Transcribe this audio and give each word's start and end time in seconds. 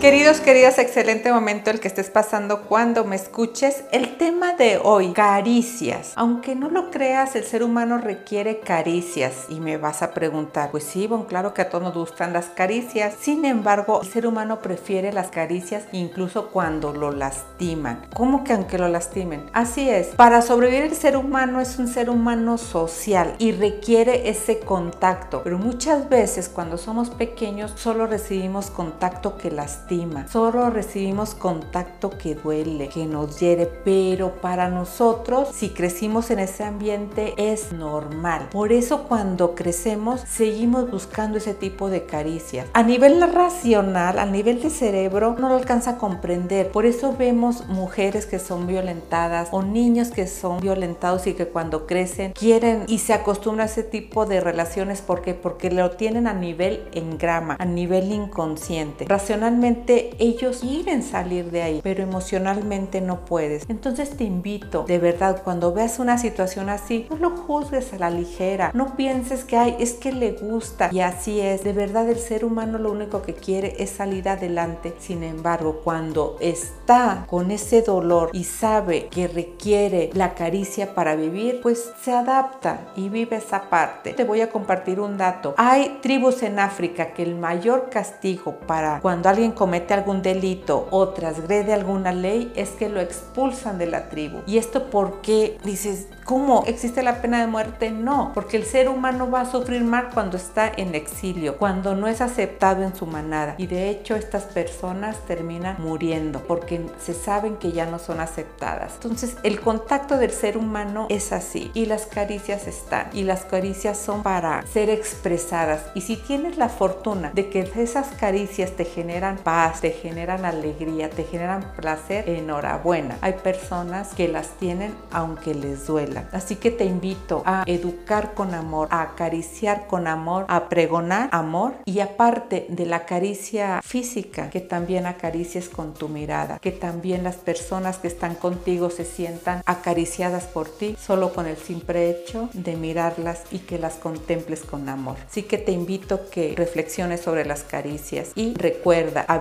Queridos, 0.00 0.40
queridas, 0.40 0.78
excelente 0.78 1.32
momento 1.32 1.70
el 1.70 1.80
que 1.80 1.88
estés 1.88 2.08
pasando 2.08 2.62
cuando 2.62 3.04
me 3.04 3.16
escuches. 3.16 3.82
El 3.90 4.16
tema 4.16 4.54
de 4.54 4.78
hoy, 4.80 5.12
caricias. 5.12 6.12
Aunque 6.14 6.54
no 6.54 6.70
lo 6.70 6.92
creas, 6.92 7.34
el 7.34 7.42
ser 7.42 7.64
humano 7.64 7.98
requiere 7.98 8.60
caricias. 8.60 9.46
Y 9.48 9.58
me 9.58 9.76
vas 9.76 10.02
a 10.02 10.12
preguntar, 10.12 10.70
pues 10.70 10.84
sí, 10.84 11.08
bon, 11.08 11.24
claro 11.24 11.52
que 11.52 11.62
a 11.62 11.68
todos 11.68 11.82
nos 11.82 11.94
gustan 11.94 12.32
las 12.32 12.46
caricias. 12.46 13.16
Sin 13.18 13.44
embargo, 13.44 14.00
el 14.00 14.08
ser 14.08 14.28
humano 14.28 14.60
prefiere 14.60 15.12
las 15.12 15.30
caricias 15.30 15.82
incluso 15.90 16.50
cuando 16.50 16.92
lo 16.92 17.10
lastiman. 17.10 18.06
¿Cómo 18.14 18.44
que 18.44 18.52
aunque 18.52 18.78
lo 18.78 18.86
lastimen? 18.86 19.50
Así 19.52 19.90
es. 19.90 20.14
Para 20.14 20.42
sobrevivir 20.42 20.84
el 20.84 20.94
ser 20.94 21.16
humano 21.16 21.60
es 21.60 21.76
un 21.76 21.88
ser 21.88 22.08
humano 22.08 22.56
social 22.56 23.34
y 23.40 23.50
requiere 23.50 24.30
ese 24.30 24.60
contacto. 24.60 25.42
Pero 25.42 25.58
muchas 25.58 26.08
veces 26.08 26.48
cuando 26.48 26.78
somos 26.78 27.10
pequeños 27.10 27.72
solo 27.74 28.06
recibimos 28.06 28.70
contacto 28.70 29.36
que 29.36 29.50
lastima 29.50 29.87
Solo 30.30 30.68
recibimos 30.68 31.34
contacto 31.34 32.10
que 32.10 32.34
duele, 32.34 32.88
que 32.88 33.06
nos 33.06 33.40
hiere, 33.40 33.64
pero 33.84 34.34
para 34.34 34.68
nosotros, 34.68 35.48
si 35.54 35.70
crecimos 35.70 36.30
en 36.30 36.40
ese 36.40 36.64
ambiente, 36.64 37.32
es 37.38 37.72
normal. 37.72 38.48
Por 38.50 38.72
eso 38.72 39.04
cuando 39.04 39.54
crecemos, 39.54 40.20
seguimos 40.28 40.90
buscando 40.90 41.38
ese 41.38 41.54
tipo 41.54 41.88
de 41.88 42.04
caricias. 42.04 42.66
A 42.74 42.82
nivel 42.82 43.20
racional, 43.32 44.18
a 44.18 44.26
nivel 44.26 44.60
de 44.60 44.68
cerebro, 44.68 45.36
no 45.38 45.48
lo 45.48 45.54
alcanza 45.54 45.92
a 45.92 45.98
comprender. 45.98 46.70
Por 46.70 46.84
eso 46.84 47.14
vemos 47.18 47.66
mujeres 47.68 48.26
que 48.26 48.38
son 48.38 48.66
violentadas 48.66 49.48
o 49.52 49.62
niños 49.62 50.08
que 50.10 50.26
son 50.26 50.60
violentados 50.60 51.26
y 51.26 51.32
que 51.32 51.46
cuando 51.46 51.86
crecen 51.86 52.32
quieren 52.32 52.84
y 52.88 52.98
se 52.98 53.14
acostumbran 53.14 53.66
a 53.66 53.70
ese 53.70 53.84
tipo 53.84 54.26
de 54.26 54.40
relaciones. 54.40 55.00
¿Por 55.00 55.22
qué? 55.22 55.32
Porque 55.32 55.70
lo 55.70 55.92
tienen 55.92 56.26
a 56.26 56.34
nivel 56.34 56.86
en 56.92 57.16
grama, 57.16 57.56
a 57.58 57.64
nivel 57.64 58.12
inconsciente. 58.12 59.06
Racionalmente 59.08 59.77
ellos 60.18 60.58
quieren 60.58 61.02
salir 61.02 61.50
de 61.50 61.62
ahí, 61.62 61.80
pero 61.82 62.02
emocionalmente 62.02 63.00
no 63.00 63.24
puedes. 63.24 63.64
Entonces 63.68 64.16
te 64.16 64.24
invito, 64.24 64.84
de 64.86 64.98
verdad, 64.98 65.42
cuando 65.42 65.72
veas 65.72 65.98
una 65.98 66.18
situación 66.18 66.68
así, 66.68 67.06
no 67.10 67.16
lo 67.16 67.30
juzgues 67.36 67.92
a 67.92 67.98
la 67.98 68.10
ligera, 68.10 68.70
no 68.74 68.96
pienses 68.96 69.44
que 69.44 69.56
hay, 69.56 69.76
es 69.78 69.94
que 69.94 70.12
le 70.12 70.32
gusta 70.32 70.88
y 70.92 71.00
así 71.00 71.40
es. 71.40 71.64
De 71.64 71.72
verdad, 71.72 72.08
el 72.08 72.18
ser 72.18 72.44
humano 72.44 72.78
lo 72.78 72.92
único 72.92 73.22
que 73.22 73.34
quiere 73.34 73.74
es 73.78 73.90
salir 73.90 74.28
adelante. 74.28 74.94
Sin 74.98 75.22
embargo, 75.22 75.80
cuando 75.84 76.36
está 76.40 77.24
con 77.28 77.50
ese 77.50 77.82
dolor 77.82 78.30
y 78.32 78.44
sabe 78.44 79.08
que 79.08 79.28
requiere 79.28 80.10
la 80.14 80.34
caricia 80.34 80.94
para 80.94 81.16
vivir, 81.16 81.60
pues 81.62 81.92
se 82.02 82.12
adapta 82.12 82.88
y 82.96 83.08
vive 83.08 83.36
esa 83.36 83.68
parte. 83.70 84.12
Te 84.12 84.24
voy 84.24 84.40
a 84.40 84.50
compartir 84.50 85.00
un 85.00 85.16
dato. 85.16 85.54
Hay 85.56 85.98
tribus 86.02 86.42
en 86.42 86.58
África 86.58 87.12
que 87.12 87.22
el 87.22 87.36
mayor 87.36 87.88
castigo 87.90 88.56
para 88.66 89.00
cuando 89.00 89.28
alguien 89.28 89.52
comete 89.52 89.67
algún 89.90 90.22
delito 90.22 90.88
o 90.90 91.08
transgrede 91.08 91.72
alguna 91.72 92.12
ley 92.12 92.52
es 92.56 92.70
que 92.70 92.88
lo 92.88 93.00
expulsan 93.00 93.78
de 93.78 93.86
la 93.86 94.08
tribu. 94.08 94.40
¿Y 94.46 94.58
esto 94.58 94.90
porque 94.90 95.58
dices, 95.64 96.08
¿cómo? 96.24 96.64
¿Existe 96.66 97.02
la 97.02 97.20
pena 97.20 97.40
de 97.40 97.46
muerte? 97.46 97.90
No, 97.90 98.32
porque 98.34 98.56
el 98.56 98.64
ser 98.64 98.88
humano 98.88 99.30
va 99.30 99.42
a 99.42 99.50
sufrir 99.50 99.82
mal 99.82 100.10
cuando 100.12 100.36
está 100.36 100.70
en 100.76 100.94
exilio, 100.94 101.56
cuando 101.56 101.94
no 101.94 102.08
es 102.08 102.20
aceptado 102.20 102.82
en 102.82 102.94
su 102.94 103.06
manada. 103.06 103.54
Y 103.58 103.66
de 103.66 103.90
hecho 103.90 104.16
estas 104.16 104.44
personas 104.44 105.16
terminan 105.26 105.76
muriendo 105.78 106.40
porque 106.40 106.86
se 106.98 107.14
saben 107.14 107.56
que 107.56 107.72
ya 107.72 107.86
no 107.86 107.98
son 107.98 108.20
aceptadas. 108.20 108.94
Entonces 108.94 109.36
el 109.42 109.60
contacto 109.60 110.16
del 110.16 110.30
ser 110.30 110.56
humano 110.56 111.06
es 111.08 111.32
así 111.32 111.70
y 111.74 111.86
las 111.86 112.06
caricias 112.06 112.66
están 112.66 113.08
y 113.12 113.24
las 113.24 113.44
caricias 113.44 113.98
son 113.98 114.22
para 114.22 114.66
ser 114.66 114.90
expresadas. 114.90 115.82
Y 115.94 116.02
si 116.02 116.16
tienes 116.16 116.56
la 116.56 116.68
fortuna 116.68 117.30
de 117.34 117.48
que 117.48 117.68
esas 117.76 118.08
caricias 118.08 118.72
te 118.72 118.84
generan 118.84 119.38
te 119.80 119.90
generan 119.90 120.44
alegría, 120.44 121.10
te 121.10 121.24
generan 121.24 121.72
placer, 121.76 122.28
enhorabuena. 122.28 123.18
Hay 123.20 123.34
personas 123.34 124.14
que 124.14 124.28
las 124.28 124.50
tienen 124.58 124.94
aunque 125.10 125.54
les 125.54 125.86
duela. 125.86 126.28
Así 126.32 126.56
que 126.56 126.70
te 126.70 126.84
invito 126.84 127.42
a 127.44 127.64
educar 127.66 128.34
con 128.34 128.54
amor, 128.54 128.88
a 128.90 129.02
acariciar 129.02 129.86
con 129.86 130.06
amor, 130.06 130.44
a 130.48 130.68
pregonar 130.68 131.28
amor 131.32 131.74
y 131.84 132.00
aparte 132.00 132.66
de 132.68 132.86
la 132.86 133.04
caricia 133.04 133.80
física, 133.82 134.48
que 134.50 134.60
también 134.60 135.06
acaricies 135.06 135.68
con 135.68 135.92
tu 135.92 136.08
mirada, 136.08 136.58
que 136.60 136.72
también 136.72 137.24
las 137.24 137.36
personas 137.36 137.98
que 137.98 138.08
están 138.08 138.36
contigo 138.36 138.90
se 138.90 139.04
sientan 139.04 139.62
acariciadas 139.66 140.44
por 140.44 140.68
ti 140.68 140.96
solo 141.00 141.32
con 141.32 141.46
el 141.46 141.56
simple 141.56 142.10
hecho 142.10 142.48
de 142.52 142.76
mirarlas 142.76 143.42
y 143.50 143.58
que 143.58 143.78
las 143.78 143.94
contemples 143.94 144.60
con 144.60 144.88
amor. 144.88 145.16
Así 145.28 145.42
que 145.42 145.58
te 145.58 145.72
invito 145.72 146.30
que 146.30 146.54
reflexiones 146.56 147.20
sobre 147.20 147.44
las 147.44 147.64
caricias 147.64 148.30
y 148.34 148.54
recuerda 148.54 149.22
a 149.22 149.38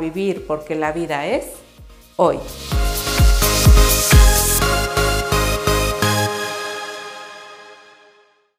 porque 0.47 0.75
la 0.75 0.91
vida 0.91 1.25
es 1.27 1.45
hoy. 2.15 2.39